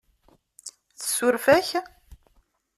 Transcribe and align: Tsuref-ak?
Tsuref-ak? 0.99 1.69